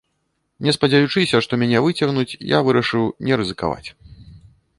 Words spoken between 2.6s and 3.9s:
вырашыў не рызыкаваць.